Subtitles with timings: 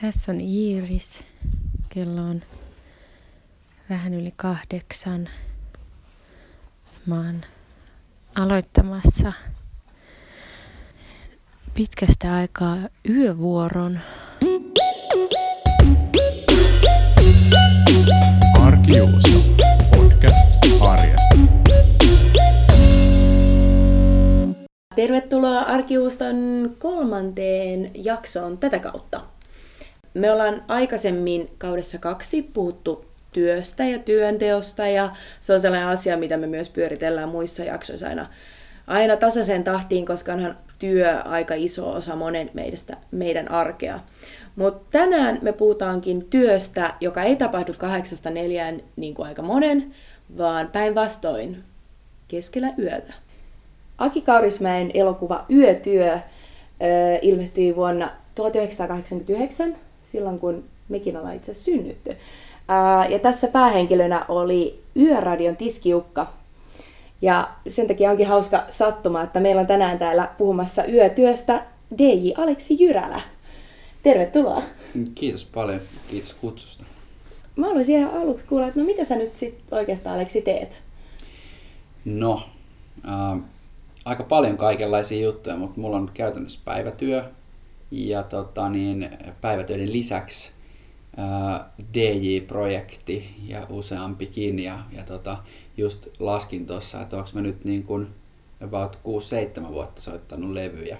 [0.00, 1.24] Tässä on Iiris.
[1.88, 2.42] Kello on
[3.90, 5.28] vähän yli kahdeksan.
[7.06, 7.40] Mä oon
[8.34, 9.32] aloittamassa
[11.74, 12.76] pitkästä aikaa
[13.08, 13.98] yövuoron.
[18.60, 19.28] Arkijuusto.
[19.96, 20.48] Podcast
[20.80, 21.36] arjesta.
[24.96, 26.36] Tervetuloa Arkiuston
[26.78, 29.39] kolmanteen jaksoon tätä kautta.
[30.14, 36.36] Me ollaan aikaisemmin kaudessa kaksi puhuttu työstä ja työnteosta ja se on sellainen asia, mitä
[36.36, 38.26] me myös pyöritellään muissa jaksoissa aina,
[38.86, 44.00] aina tasaiseen tahtiin, koska onhan työ aika iso osa monen meistä, meidän arkea.
[44.56, 49.94] Mutta tänään me puhutaankin työstä, joka ei tapahdu kahdeksasta neljään niin kuin aika monen,
[50.38, 51.64] vaan päinvastoin
[52.28, 53.14] keskellä yötä.
[53.98, 56.18] Aki Kaurismäen elokuva Yötyö
[57.22, 59.76] ilmestyi vuonna 1989,
[60.10, 62.16] silloin kun mekin ollaan itse synnytty.
[63.08, 66.32] Ja tässä päähenkilönä oli Yöradion tiskiukka.
[67.22, 71.66] Ja sen takia onkin hauska sattuma, että meillä on tänään täällä puhumassa yötyöstä
[71.98, 73.20] DJ Aleksi Jyrälä.
[74.02, 74.62] Tervetuloa.
[75.14, 75.80] Kiitos paljon.
[76.10, 76.84] Kiitos kutsusta.
[77.56, 80.82] Mä haluaisin ihan aluksi kuulla, että no mitä sä nyt sit oikeastaan Aleksi teet?
[82.04, 82.42] No,
[83.08, 83.40] äh,
[84.04, 87.24] aika paljon kaikenlaisia juttuja, mutta mulla on käytännössä päivätyö
[87.90, 89.10] ja tota, niin,
[89.40, 90.50] päivätöiden lisäksi
[91.18, 91.60] äh,
[91.94, 95.36] DJ-projekti ja useampikin ja, ja tota,
[95.76, 98.06] just laskin tuossa, että onko mä nyt niin kuin
[98.64, 98.98] about
[99.64, 100.98] 6-7 vuotta soittanut levyjä.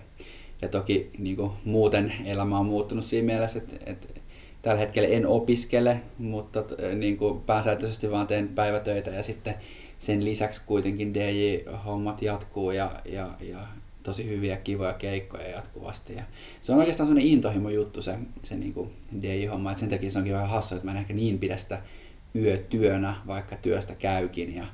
[0.62, 4.20] Ja toki niin kuin, muuten elämä on muuttunut siinä mielessä, että, että
[4.62, 9.54] tällä hetkellä en opiskele, mutta niin kuin pääsääntöisesti vaan teen päivätöitä ja sitten
[9.98, 13.58] sen lisäksi kuitenkin DJ-hommat jatkuu ja, ja, ja
[14.02, 16.14] tosi hyviä, kivoja keikkoja jatkuvasti.
[16.14, 16.22] Ja
[16.60, 18.90] se on oikeastaan sellainen intohimo juttu se, se niin kuin
[19.22, 21.82] DJ-homma, että sen takia se onkin vähän hassu, että mä en ehkä niin pidä sitä
[22.34, 24.54] yötyönä, vaikka työstä käykin.
[24.54, 24.64] Ja,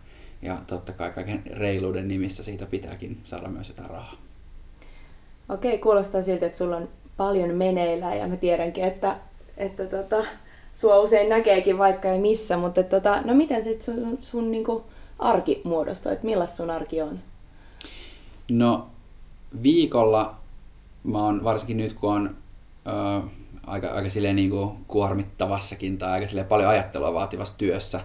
[0.42, 4.16] ja totta kai kaiken reiluuden nimissä siitä pitääkin saada myös jotain rahaa.
[5.48, 9.16] Okei, kuulostaa siltä, että sulla on paljon meneillä ja mä tiedänkin, että,
[9.56, 10.25] että tota,
[10.72, 14.84] sua usein näkeekin vaikka ei missä, mutta tota, no miten se sun, sun niinku
[15.19, 17.19] arki muodostuu, että millaista sun arki on?
[18.50, 18.86] No
[19.62, 20.34] viikolla
[21.05, 22.37] mä oon varsinkin nyt kun on
[22.87, 23.27] ö,
[23.67, 28.01] aika, aika silleen niin kuin kuormittavassakin tai aika silleen paljon ajattelua vaativassa työssä,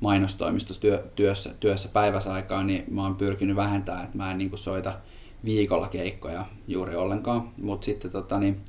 [0.00, 4.60] mainostoimistossa työ, työssä, työssä päiväsaikaa, niin mä oon pyrkinyt vähentämään, että mä en niin kuin
[4.60, 4.92] soita
[5.44, 8.60] viikolla keikkoja juuri ollenkaan, mutta sitten tota, niin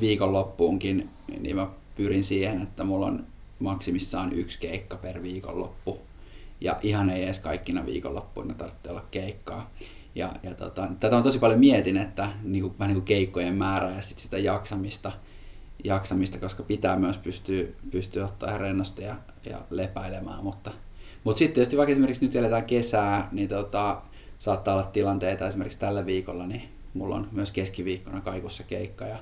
[0.00, 1.10] viikonloppuunkin
[1.40, 3.26] niin mä pyrin siihen, että mulla on
[3.58, 5.98] maksimissaan yksi keikka per viikonloppu.
[6.60, 9.70] Ja ihan ei edes kaikkina viikonloppuina tarvitse olla keikkaa.
[10.14, 13.54] Ja, ja tota, tätä on tosi paljon mietin, että niin kuin, vähän niin kuin keikkojen
[13.54, 15.12] määrää ja sit sitä jaksamista,
[15.84, 19.16] jaksamista, koska pitää myös pystyä, pystyä ottaa ihan rennosti ja,
[19.50, 20.44] ja lepäilemään.
[20.44, 20.70] Mutta,
[21.24, 24.02] mutta sitten tietysti vaikka esimerkiksi nyt eletään kesää, niin tota,
[24.38, 29.04] saattaa olla tilanteita esimerkiksi tällä viikolla, niin mulla on myös keskiviikkona kaikussa keikka.
[29.04, 29.18] Ja,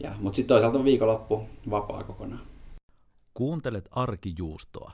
[0.00, 2.42] ja, mutta sitten toisaalta on viikonloppu vapaa kokonaan.
[3.34, 4.92] Kuuntelet arkijuustoa.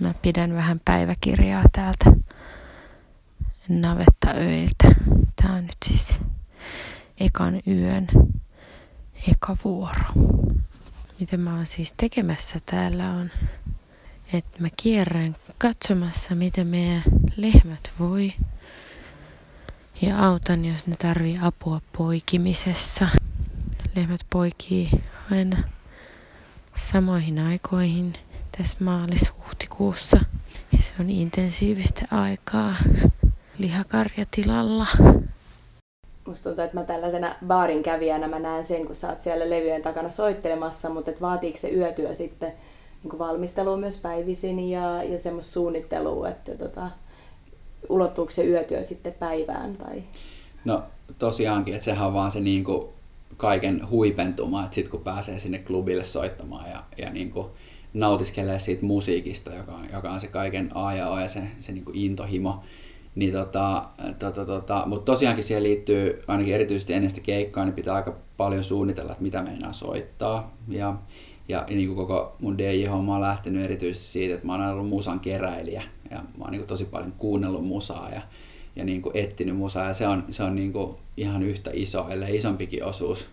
[0.00, 2.12] Mä pidän vähän päiväkirjaa täältä
[3.68, 4.94] navettaöiltä.
[5.42, 6.20] Tää on nyt siis
[7.20, 8.06] ekan yön
[9.28, 10.04] eka vuoro.
[11.20, 13.30] Mitä mä oon siis tekemässä täällä on,
[14.32, 17.02] että mä kierrän katsomassa, miten meidän
[17.36, 18.32] lehmät voi.
[20.02, 23.08] Ja autan, jos ne tarvii apua poikimisessa.
[23.96, 24.90] Lehmät poikii
[25.30, 25.56] aina
[26.76, 28.12] samoihin aikoihin
[28.58, 30.24] tässä maalis-huhtikuussa.
[30.72, 32.74] Ja se on intensiivistä aikaa
[33.58, 34.86] lihakarjatilalla.
[36.26, 39.82] Musta tuntuu, että mä tällaisena baarin kävijänä mä näen sen, kun sä oot siellä levyjen
[39.82, 42.52] takana soittelemassa, mutta et vaatiiko se yötyö sitten
[43.04, 46.90] niin valmistelua myös päivisin ja, ja semmoista suunnittelua, että tota,
[47.88, 49.76] ulottuuko se yötyö sitten päivään?
[49.76, 50.02] Tai...
[50.64, 50.82] No
[51.18, 52.88] tosiaankin, että sehän on vaan se niin kuin
[53.36, 57.46] kaiken huipentuma, että sitten kun pääsee sinne klubille soittamaan ja, ja niin kuin
[57.94, 61.72] nautiskelee siitä musiikista, joka on, joka on se kaiken A ja O ja se, se
[61.72, 62.62] niin kuin intohimo,
[63.14, 63.84] niin tota,
[64.18, 68.64] tota, tota, mutta tosiaankin siihen liittyy, ainakin erityisesti ennen sitä keikkaa, niin pitää aika paljon
[68.64, 70.56] suunnitella, että mitä meinaa soittaa.
[70.68, 70.94] Ja,
[71.48, 74.88] ja niin kuin koko mun DJ-homma on lähtenyt erityisesti siitä, että mä oon aina ollut
[74.88, 75.82] musan keräilijä.
[76.10, 78.22] Ja mä oon niin kuin tosi paljon kuunnellut musaa ja,
[78.76, 79.88] ja niin kuin etsinyt musaa.
[79.88, 83.28] Ja se on, se on niin kuin ihan yhtä iso, ellei isompikin osuus,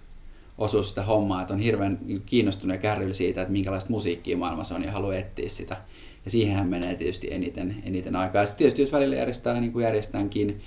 [0.57, 1.41] osuus sitä hommaa.
[1.41, 5.49] Että on hirveän kiinnostunut ja kärryllä siitä, että minkälaista musiikkia maailmassa on ja haluaa etsiä
[5.49, 5.77] sitä
[6.25, 8.41] ja siihenhän menee tietysti eniten, eniten aikaa.
[8.41, 10.61] Ja sitten tietysti jos välillä järjestää, niin kuin järjestäänkin,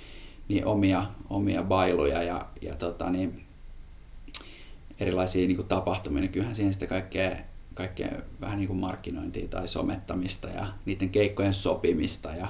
[0.47, 3.43] niin omia, omia bailuja ja, ja tota, niin,
[4.99, 7.37] erilaisia niin kuin tapahtumia, niin kyllähän siihen sitten kaikkea,
[7.73, 8.11] kaikkea
[8.41, 12.47] vähän niin kuin markkinointia tai somettamista ja niiden keikkojen sopimista ja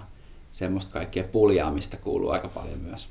[0.52, 3.08] semmoista kaikkea puljaamista kuuluu aika paljon myös.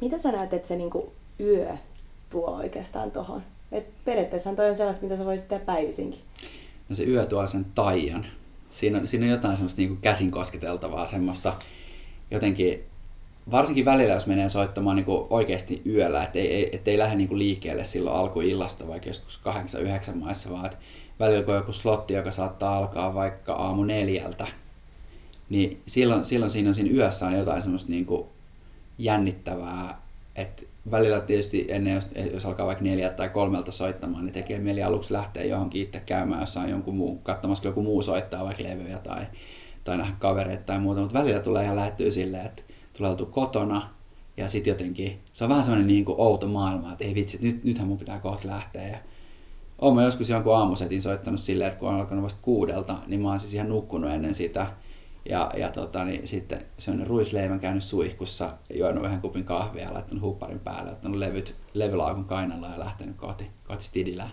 [0.00, 1.76] Mitä sä näet, että se niinku yö
[2.30, 3.42] tuo oikeastaan tuohon?
[4.04, 6.20] periaatteessa toi on sellaista, mitä sä voisit tehdä päivisinkin.
[6.88, 8.26] No se yö tuo sen taian.
[8.72, 11.56] Siinä on, siinä on jotain semmoista niinku käsin kosketeltavaa, semmoista
[12.30, 12.84] jotenkin,
[13.50, 17.84] varsinkin välillä, jos menee soittamaan niinku oikeasti yöllä, että ei, et ei lähde niinku liikkeelle
[17.84, 19.40] silloin alkuillasta, vaikka joskus
[20.10, 20.78] 8-9 maissa, vaan että
[21.20, 24.46] välillä kun on joku slotti, joka saattaa alkaa vaikka aamu neljältä,
[25.48, 28.28] niin silloin, silloin siinä on siinä yössä on jotain semmoista niinku
[28.98, 30.02] jännittävää,
[30.36, 34.82] että välillä tietysti ennen, jos, jos alkaa vaikka neljä tai kolmelta soittamaan, niin tekee mieli
[34.82, 39.24] aluksi lähteä johonkin itse käymään jossain jonkun muu, katsomassa joku muu soittaa vaikka levyjä tai,
[39.84, 42.62] tai nähdä kavereita tai muuta, mutta välillä tulee ihan lähettyä silleen, että
[42.96, 43.88] tulee oltu kotona
[44.36, 47.64] ja sitten jotenkin, se on vähän semmoinen niin kuin outo maailma, että ei vitsi, nyt,
[47.64, 48.88] nythän mun pitää kohta lähteä.
[48.88, 48.98] Ja
[49.78, 53.40] olen joskus jonkun aamusetin soittanut silleen, että kun on alkanut vasta kuudelta, niin mä oon
[53.40, 54.66] siis ihan nukkunut ennen sitä
[55.28, 60.22] ja, ja tota, niin sitten on ruisleivän käynyt suihkussa, juonut yhden kupin kahvia ja laittanut
[60.22, 64.30] hupparin päälle, ottanut levyt, levylaukun kainalla ja lähtenyt kohti, kohti Stidilää.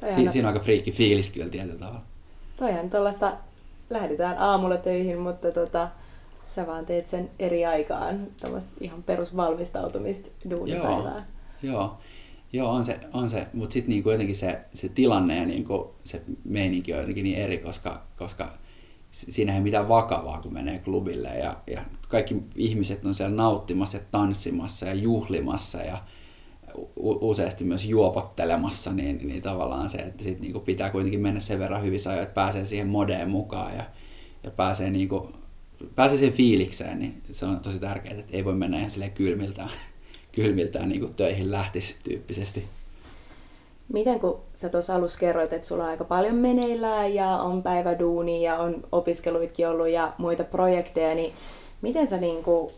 [0.00, 2.02] Si- siinä on aika friikki fiilis kyllä tietyllä tavalla.
[2.56, 3.32] Toihan tuollaista,
[3.90, 5.88] lähdetään aamulla töihin, mutta tota,
[6.46, 11.26] sä vaan teet sen eri aikaan, tuommoista ihan perusvalmistautumista duunipäivää.
[11.62, 11.98] Joo, joo.
[12.52, 13.46] Joo, on se, on se.
[13.52, 17.58] mutta sitten niinku jotenkin se, se tilanne ja niinku se meininki on jotenkin niin eri,
[17.58, 18.52] koska, koska
[19.14, 24.04] siinä ei mitään vakavaa, kun menee klubille ja, ja kaikki ihmiset on siellä nauttimassa ja
[24.10, 25.98] tanssimassa ja juhlimassa ja
[26.96, 31.82] useasti myös juopottelemassa, niin, niin tavallaan se, että sit niinku pitää kuitenkin mennä sen verran
[31.82, 33.84] hyvissä ajoin, että pääsee siihen modeen mukaan ja,
[34.44, 35.32] ja pääsee, niinku,
[35.94, 39.70] pääsee siihen fiilikseen, niin se on tosi tärkeää, että ei voi mennä ihan silleen kylmiltään,
[40.32, 42.64] kylmiltään niinku töihin lähtisi tyyppisesti.
[43.92, 48.42] Miten kun sä tuossa alussa kerroit, että sulla on aika paljon meneillään ja on päiväduuni
[48.42, 51.32] ja on opiskeluitkin ollut ja muita projekteja, niin
[51.82, 52.72] miten sä niinku,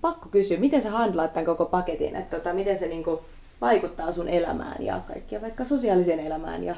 [0.00, 3.20] pakko kysyä, miten sä handlaat tämän koko paketin, että tota, miten se niinku
[3.60, 6.74] vaikuttaa sun elämään ja kaikkia vaikka sosiaaliseen elämään ja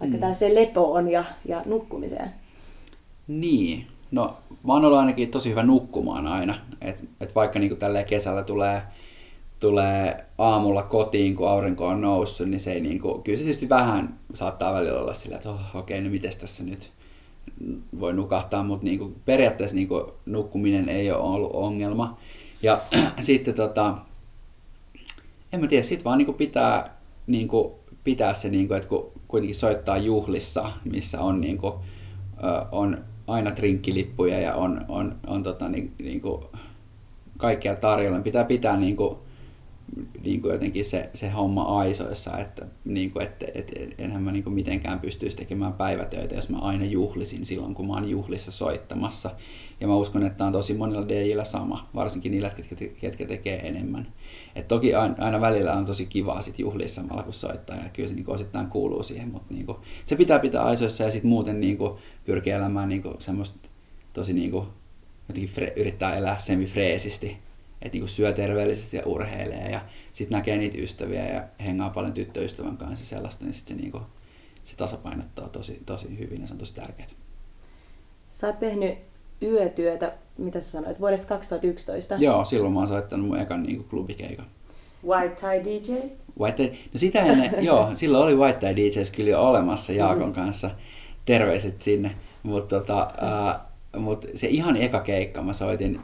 [0.00, 0.20] vaikka mm.
[0.20, 2.30] tällaiseen lepoon ja, ja nukkumiseen?
[3.28, 4.36] Niin, no
[4.66, 8.82] mä oon ollut ainakin tosi hyvä nukkumaan aina, että et vaikka niinku tälleen kesällä tulee
[9.60, 13.68] tulee aamulla kotiin, kun aurinko on noussut, niin se ei niin kuin, kyllä se tietysti
[13.68, 16.90] vähän saattaa välillä olla sillä, että oh, okei, okay, no miten tässä nyt
[18.00, 22.18] voi nukahtaa, mutta niin kuin, periaatteessa niin kuin, nukkuminen ei ole ollut ongelma.
[22.62, 22.80] Ja
[23.20, 23.98] sitten tota,
[25.52, 26.96] en mä tiedä, sit vaan niin kuin pitää,
[27.26, 27.74] niin kuin,
[28.04, 31.74] pitää se, niin kuin, että kun kuitenkin soittaa juhlissa, missä on, niin kuin,
[32.72, 36.44] on aina trinkkilippuja ja on, on, on tota, niin, niin kuin,
[37.38, 39.16] kaikkea tarjolla, niin pitää pitää niin kuin,
[40.24, 44.44] niin kuin jotenkin se, se homma aisoissa, että, niin kuin, että, että enhän mä niin
[44.44, 49.30] kuin mitenkään pystyisi tekemään päivätöitä, jos mä aina juhlisin silloin, kun mä oon juhlissa soittamassa.
[49.80, 54.06] Ja mä uskon, että on tosi monilla DJillä sama, varsinkin niillä, ketkä, ketkä tekee enemmän.
[54.54, 58.14] Et toki aina välillä on tosi kivaa sit juhlia samalla kun soittaa ja kyllä se
[58.14, 61.78] niin osittain kuuluu siihen, mutta niin kuin, se pitää pitää aisoissa ja sitten muuten niin
[61.78, 63.68] kuin, pyrkiä elämään niin kuin, semmoista
[64.12, 64.66] tosi niin kuin,
[65.28, 67.49] jotenkin fre, yrittää elää semifreesisti
[67.82, 69.80] että niinku syö terveellisesti ja urheilee ja
[70.12, 74.00] sitten näkee niitä ystäviä ja hengaa paljon tyttöystävän kanssa sellaista, niin sitten se, niinku,
[74.64, 77.08] se tasapainottaa tosi, tosi hyvin ja se on tosi tärkeää.
[78.30, 78.98] Sä oot tehnyt
[79.42, 82.14] yötyötä, mitä sä sanoit, vuodesta 2011?
[82.14, 84.46] Joo, silloin mä oon soittanut mun ekan niinku klubikeikan.
[85.06, 86.22] White Tie DJs?
[86.40, 90.28] White tie, no sitä ennen, joo, silloin oli White Tie DJs kyllä jo olemassa Jaakon
[90.28, 90.34] mm.
[90.34, 90.70] kanssa.
[91.24, 92.16] Terveiset sinne.
[92.42, 93.12] Mutta tota,
[93.94, 96.00] uh, mut se ihan eka keikka mä soitin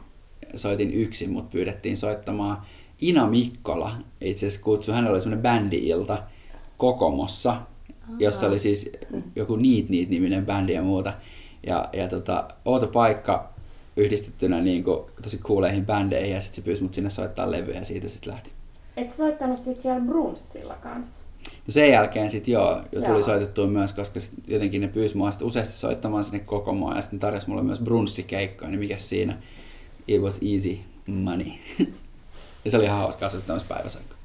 [0.55, 2.57] soitin yksin, mutta pyydettiin soittamaan
[3.01, 3.95] Ina Mikkola.
[4.21, 6.23] Itse asiassa kutsui, hänellä oli semmoinen bändi-ilta
[6.77, 8.15] Kokomossa, Aha.
[8.19, 8.91] jossa oli siis
[9.35, 11.13] joku Niit Niit niminen bändi ja muuta.
[11.67, 13.53] Ja, ja tota, outo paikka
[13.97, 17.85] yhdistettynä niin kuin, tosi kuuleihin bändeihin ja sitten se pyysi mut sinne soittaa levyä ja
[17.85, 18.49] siitä sitten lähti.
[18.97, 21.19] Et soittanut sitten siellä Brunssilla kanssa?
[21.67, 23.23] No sen jälkeen sitten joo, jo tuli joo.
[23.23, 27.63] soitettua myös, koska jotenkin ne pyysi mua useasti soittamaan sinne Kokomoa ja sitten tarjosi mulle
[27.63, 29.37] myös brunssikeikkoja, niin mikä siinä
[30.07, 31.51] it was easy money.
[32.65, 33.13] ja se oli ihan
[33.45, 34.15] tämmöistä päiväsaikka.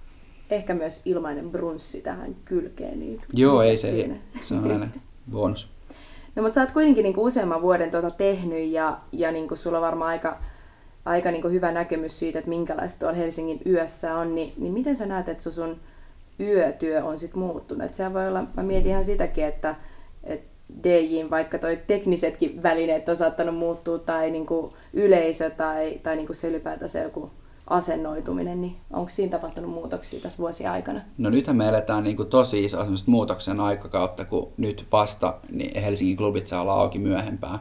[0.50, 3.00] Ehkä myös ilmainen brunssi tähän kylkeen.
[3.00, 4.14] Niin Joo, ei se, siinä?
[4.42, 4.88] se on aina
[5.32, 5.68] bonus.
[6.36, 9.82] No mutta sä oot kuitenkin niinku useamman vuoden tuota tehnyt ja, ja niinku sulla on
[9.82, 10.38] varmaan aika,
[11.04, 15.06] aika niinku hyvä näkemys siitä, että minkälaista tuolla Helsingin yössä on, niin, niin miten sä
[15.06, 15.80] näet, että sun
[16.40, 17.84] yötyö on sitten muuttunut?
[17.84, 19.74] Et sehän voi olla, mä mietin ihan sitäkin, että,
[20.24, 20.51] että
[20.84, 26.26] DJin, vaikka toi teknisetkin välineet on saattanut muuttua, tai niin kuin yleisö, tai, tai niin
[26.26, 27.30] kuin se ylipäätään se joku
[27.66, 31.00] asennoituminen, niin onko siinä tapahtunut muutoksia tässä vuosien aikana?
[31.18, 36.16] No nythän me eletään niin kuin tosi iso muutoksen aikakautta, kun nyt vasta niin Helsingin
[36.16, 37.60] klubit saa olla auki myöhempään.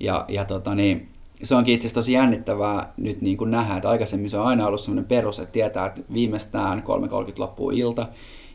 [0.00, 1.08] Ja, ja tota niin,
[1.42, 4.66] se onkin itse asiassa tosi jännittävää nyt niin kuin nähdä, että aikaisemmin se on aina
[4.66, 6.82] ollut sellainen perus, että tietää, että viimeistään
[7.26, 8.06] 3.30 loppuu ilta.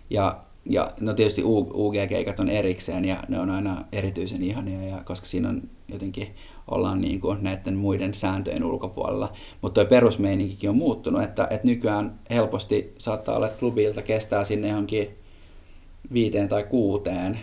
[0.09, 1.43] Ja, ja no tietysti
[1.73, 6.27] UG-keikat on erikseen ja ne on aina erityisen ihania, ja koska siinä on jotenkin
[6.67, 9.33] ollaan niin kuin näiden muiden sääntöjen ulkopuolella.
[9.61, 14.67] Mutta tuo perusmeininkikin on muuttunut, että, että nykyään helposti saattaa olla, että klubilta kestää sinne
[14.67, 15.09] johonkin
[16.13, 17.39] viiteen tai kuuteen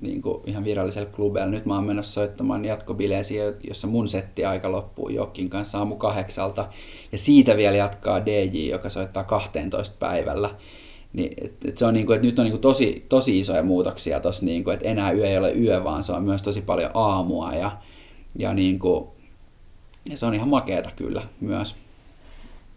[0.00, 1.50] niin kuin ihan virallisella klubeilla.
[1.50, 6.68] Nyt mä oon menossa soittamaan jatkobileisiä, jossa mun setti aika loppuu Jokkin kanssa aamu kahdeksalta.
[7.12, 10.50] Ja siitä vielä jatkaa DJ, joka soittaa 12 päivällä.
[11.12, 14.44] Niin, et, et se on niinku, että nyt on niinku tosi, tosi isoja muutoksia tossa,
[14.44, 17.76] niinku, että enää yö ei ole yö, vaan se on myös tosi paljon aamua ja,
[18.38, 19.12] ja, niinku,
[20.10, 21.76] ja se on ihan makeeta kyllä myös.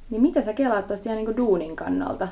[0.10, 2.28] Niin mitä sä kelaat tuosta ihan niinku duunin kannalta?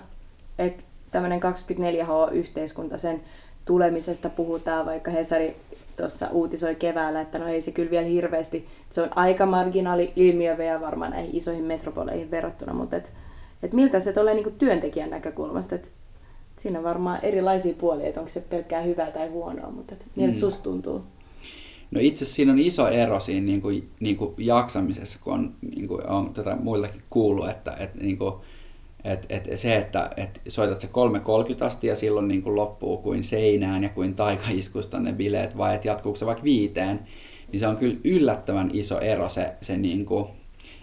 [0.60, 3.22] Että tämmöinen 24H-yhteiskunta, sen
[3.66, 5.56] tulemisesta puhutaan, vaikka Hesari
[5.98, 10.58] tuossa uutisoi keväällä, että no ei se kyllä vielä hirveästi, se on aika marginaali ilmiö
[10.58, 13.14] vielä varmaan näihin isoihin metropoleihin verrattuna, mutta et,
[13.64, 15.90] et miltä se tulee niinku työntekijän näkökulmasta, että
[16.58, 20.34] siinä on varmaan erilaisia puolia, että onko se pelkkää hyvää tai huonoa, mutta et miltä
[20.34, 20.40] mm.
[20.40, 21.04] susta tuntuu?
[21.92, 25.54] No itse asiassa siinä on iso ero siinä niin kuin, niin kuin jaksamisessa, kun on,
[25.76, 28.34] niin kuin on tätä muillakin kuullut, että, että niin kuin,
[29.04, 33.24] et, et se, että et soitat se 3.30 asti ja silloin niin kuin loppuu kuin
[33.24, 37.00] seinään ja kuin taikaiskusta ne bileet, vai että jatkuuko se vaikka viiteen,
[37.52, 40.28] niin se on kyllä yllättävän iso ero se, se niin kuin,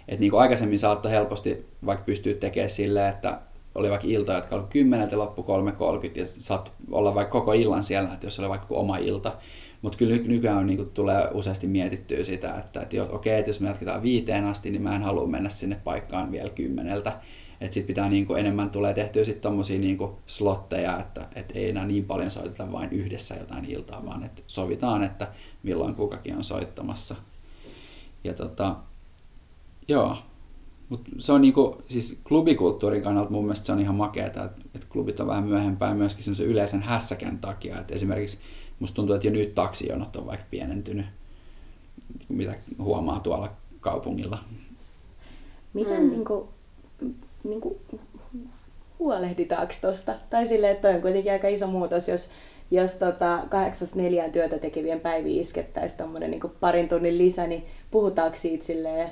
[0.07, 3.39] että niin kuin aikaisemmin saattoi helposti vaikka pystyä tekemään silleen, että
[3.75, 7.83] oli vaikka ilta, jotka oli 10 ja loppu 3.30 ja saat olla vaikka koko illan
[7.83, 9.33] siellä, että jos oli vaikka oma ilta.
[9.81, 13.59] Mutta kyllä nykyään niin kuin, tulee useasti mietittyä sitä, että, että okei, okay, että jos
[13.59, 17.13] me jatketaan viiteen asti, niin mä en halua mennä sinne paikkaan vielä kymmeneltä
[17.61, 21.85] että sitten pitää niinku enemmän tulee tehtyä sitten tommosia niinku slotteja, että et ei enää
[21.85, 25.27] niin paljon soiteta vain yhdessä jotain iltaa, vaan että sovitaan, että
[25.63, 27.15] milloin kukakin on soittamassa.
[28.23, 28.75] Ja tota,
[29.87, 30.17] joo,
[30.89, 34.87] Mut se on niinku, siis klubikulttuurin kannalta mun mielestä se on ihan makeeta, että, että
[34.89, 37.79] klubit on vähän myöhempään myöskin semmoisen yleisen hässäkän takia.
[37.79, 38.37] Että esimerkiksi
[38.79, 41.05] musta tuntuu, että jo nyt taksijonot on vaikka pienentynyt,
[42.29, 44.43] mitä huomaa tuolla kaupungilla.
[45.73, 46.09] Miten mm.
[46.09, 46.49] niinku,
[47.43, 47.75] niin kuin,
[48.99, 50.15] huolehditaanko tuosta?
[50.29, 52.29] Tai silleen, että toi on kuitenkin aika iso muutos, jos,
[52.71, 58.37] jos tota, kahdeksasta neljään työtä tekevien päiviä iskettäisiin tuommoinen niin parin tunnin lisä, niin puhutaanko
[58.37, 59.11] siitä silleen,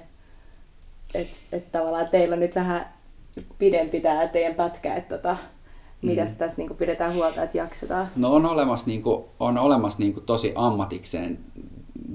[1.16, 2.94] että et tavallaan teillä on nyt vähän
[3.60, 5.38] pidempi tämä teidän pätkä, että tota,
[6.02, 6.38] mitäs mm.
[6.38, 8.08] tässä niin pidetään huolta, että jaksetaan?
[8.16, 11.40] No on olemassa, niin kuin, on olemassa niin kuin, tosi ammatikseen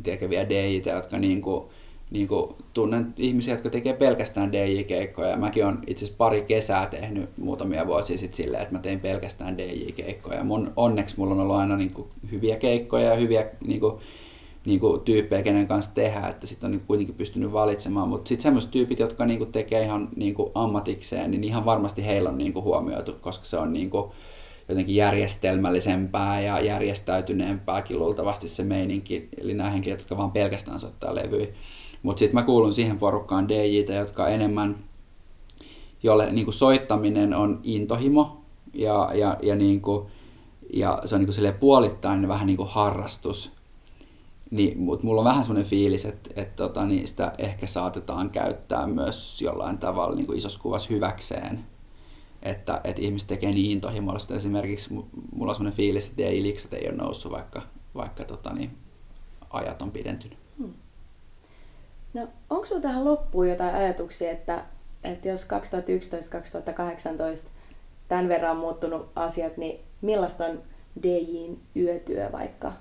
[0.03, 1.65] tekeviä DJitä, jotka niin kuin,
[2.11, 5.37] niin kuin, tunnen ihmisiä, jotka tekee pelkästään DJ-keikkoja.
[5.37, 9.59] Mäkin olen itse asiassa pari kesää tehnyt muutamia vuosia sitten silleen, että mä tein pelkästään
[9.59, 10.45] DJ-keikkoja.
[10.45, 13.99] Mun, onneksi mulla on ollut aina niin kuin, hyviä keikkoja ja hyviä niin kuin,
[14.71, 18.09] niin kuin, tyyppejä, kenen kanssa tehdä, että sitten on niin kuitenkin pystynyt valitsemaan.
[18.09, 22.07] Mutta sitten sellaiset tyypit, jotka niin kuin, tekee ihan niin kuin, ammatikseen, niin ihan varmasti
[22.07, 24.11] heillä on niin kuin, huomioitu, koska se on niin kuin,
[24.69, 29.29] jotenkin järjestelmällisempää ja järjestäytyneempääkin luultavasti se meininki.
[29.41, 31.47] Eli nämä henkilöt, jotka vaan pelkästään soittaa levyjä.
[32.03, 34.77] Mutta sitten mä kuulun siihen porukkaan DJtä, jotka enemmän,
[36.03, 40.07] jolle niin kuin soittaminen on intohimo ja, ja, ja, niin kuin,
[40.73, 43.60] ja se on niin kuin puolittain vähän niin kuin harrastus.
[44.51, 48.87] Niin, mutta mulla on vähän semmoinen fiilis, että, että tota, niin sitä ehkä saatetaan käyttää
[48.87, 51.65] myös jollain tavalla niin kuin isossa kuvassa hyväkseen.
[52.43, 54.35] Että, että ihmiset tekee niin intohimollista.
[54.35, 54.95] Esimerkiksi
[55.33, 57.63] mulla on semmoinen fiilis, että DJ-liksat ei ole noussut, vaikka,
[57.95, 58.71] vaikka tota, niin,
[59.51, 60.39] ajat on pidentynyt.
[60.59, 60.75] Hmm.
[62.15, 64.65] No, onko sinulla tähän loppuun jotain ajatuksia, että,
[65.05, 65.47] että jos
[67.47, 67.49] 2011-2018
[68.09, 70.63] tämän verran on muuttunut asiat, niin millaista on
[71.03, 72.73] DJin yötyö vaikka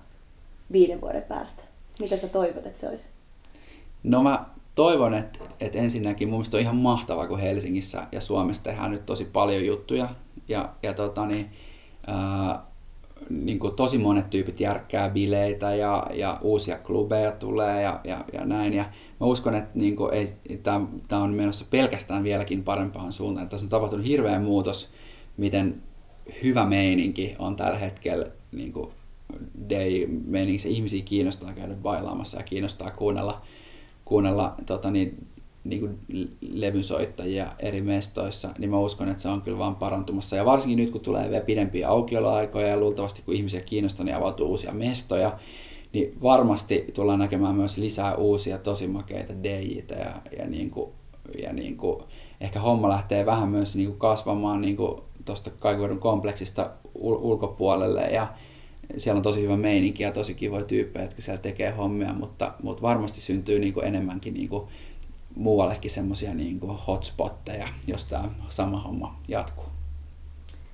[0.72, 1.64] viiden vuoden päästä?
[2.00, 3.10] Mitä sä toivot, että se olisi?
[4.04, 4.46] No mä
[4.76, 9.06] toivon, että, että ensinnäkin mun mielestä on ihan mahtavaa, kun Helsingissä ja Suomessa tehdään nyt
[9.06, 10.10] tosi paljon juttuja.
[10.48, 11.50] Ja, ja tota niin,
[12.08, 12.62] ää,
[13.30, 18.46] niin kuin tosi monet tyypit järkkää bileitä ja, ja uusia klubeja tulee ja, ja, ja
[18.46, 18.74] näin.
[18.74, 18.86] Ja
[19.20, 20.34] mä uskon, että niin ei,
[21.08, 23.50] tämä on menossa pelkästään vieläkin parempaan suuntaan.
[23.50, 24.90] Tässä on tapahtunut hirveä muutos,
[25.38, 25.82] miten
[26.44, 28.92] hyvä meininki on tällä hetkellä niin kuin
[29.70, 30.70] day meininki.
[30.70, 33.42] Ihmisiä kiinnostaa käydä bailaamassa ja kiinnostaa kuunnella,
[34.06, 35.28] kuunnella tota niin,
[35.64, 36.00] niin kuin
[36.42, 40.36] levynsoittajia eri mestoissa, niin mä uskon, että se on kyllä vaan parantumassa.
[40.36, 44.50] Ja varsinkin nyt, kun tulee vielä pidempiä aukioloaikoja ja luultavasti kun ihmisiä kiinnostaa, niin avautuu
[44.50, 45.40] uusia mestoja,
[45.94, 50.92] niin varmasti tullaan näkemään myös lisää uusia tosi makeita DJitä ja, ja, niin kuin,
[51.42, 52.04] ja niin kuin,
[52.42, 54.78] ehkä homma lähtee vähän myös niin kuin kasvamaan niin
[55.26, 58.28] tuosta Kaikuvedun kompleksista ul- ulkopuolelle ja
[58.98, 62.82] siellä on tosi hyvä meininki ja tosi kivoja tyyppejä, jotka siellä tekee hommia, mutta, mutta
[62.82, 64.68] varmasti syntyy niin kuin enemmänkin niin kuin
[65.36, 69.66] muuallekin semmoisia niin hotspotteja, jos tämä sama homma jatkuu.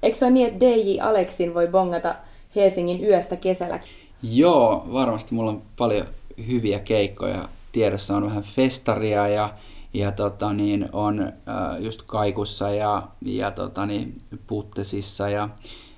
[0.03, 2.15] Eikö se ole niin, että DJ Aleksin voi bongata
[2.55, 3.79] Helsingin yöstä kesällä?
[4.23, 6.07] Joo, varmasti mulla on paljon
[6.47, 7.49] hyviä keikkoja.
[7.71, 9.53] Tiedossa on vähän festaria ja,
[9.93, 11.33] ja tota, niin, on äh,
[11.79, 15.49] just Kaikussa ja, ja tota, niin, Puttesissa ja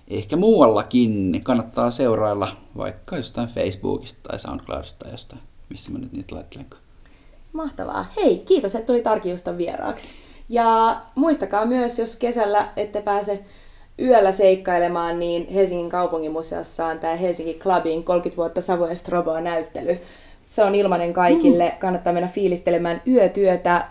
[0.08, 1.42] ehkä muuallakin.
[1.44, 6.82] Kannattaa seurailla vaikka jostain Facebookista tai Soundcloudista tai jostain, missä mä nyt niitä laittelenkaan.
[7.54, 8.06] Mahtavaa.
[8.16, 10.14] Hei, kiitos, että tuli Tarkiustan vieraaksi.
[10.50, 13.44] Ja muistakaa myös, jos kesällä ette pääse
[14.00, 20.00] yöllä seikkailemaan, niin Helsingin kaupunginmuseossa on tämä Helsinki Clubin 30 vuotta Savoyesta Roboa näyttely.
[20.48, 21.70] Se on ilmainen kaikille.
[21.70, 21.78] Mm.
[21.80, 23.90] Kannattaa mennä fiilistelemään yötyötä,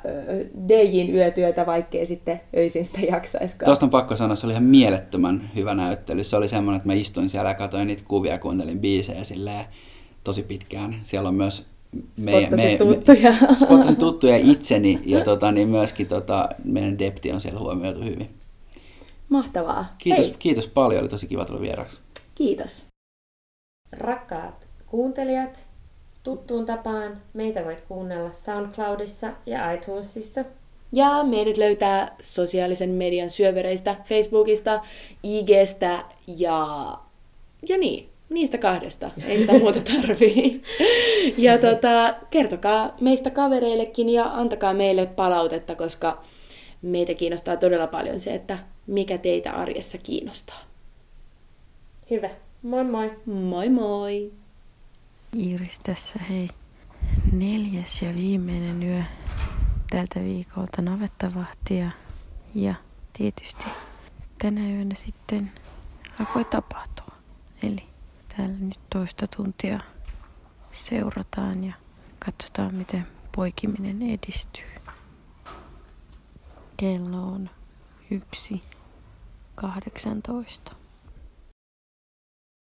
[0.69, 3.67] DJin yötyötä, vaikkei sitten öisin sitä jaksaiskaan.
[3.67, 6.25] Tuosta on pakko sanoa, se oli ihan mielettömän hyvä näyttely.
[6.25, 9.65] Se oli semmoinen, että mä istuin siellä ja katsoin niitä kuvia ja kuuntelin biisejä silleen
[10.25, 11.01] tosi pitkään.
[11.05, 11.67] Siellä on myös
[12.25, 13.33] meidän, me, tuttuja.
[13.89, 18.31] Me, tuttuja itseni ja tota, niin myöskin tota, meidän depti on siellä huomioitu hyvin.
[19.29, 19.95] Mahtavaa.
[19.99, 20.37] Kiitos, Hei.
[20.39, 22.01] kiitos paljon, oli tosi kiva tulla vieraaksi.
[22.35, 22.87] Kiitos.
[23.93, 25.66] Rakkaat kuuntelijat,
[26.27, 30.45] tuttuun tapaan meitä voit kuunnella SoundCloudissa ja iTunesissa.
[30.93, 34.81] Ja meidät löytää sosiaalisen median syövereistä, Facebookista,
[35.23, 36.67] IGstä ja,
[37.69, 39.11] ja niin, niistä kahdesta.
[39.27, 40.63] Ei sitä muuta tarvii.
[41.39, 46.23] Ja tota, kertokaa meistä kavereillekin ja antakaa meille palautetta, koska
[46.83, 50.61] meitä kiinnostaa todella paljon se, että mikä teitä arjessa kiinnostaa.
[52.11, 52.31] Hyvä.
[52.63, 53.13] Moi moi.
[53.27, 54.33] Moi moi.
[55.35, 56.51] Iiris tässä hei.
[57.33, 59.03] Neljäs ja viimeinen yö
[59.91, 61.91] tältä viikolta navettavahtia.
[62.55, 62.75] Ja
[63.13, 63.65] tietysti
[64.39, 65.53] tänä yönä sitten
[66.21, 67.15] alkoi tapahtua.
[67.63, 67.83] Eli
[68.37, 69.81] täällä nyt toista tuntia
[70.73, 71.75] seurataan ja
[72.19, 74.65] katsotaan miten poikiminen edistyy.
[76.77, 77.51] Kello on
[78.11, 78.63] yksi
[79.55, 80.77] 18.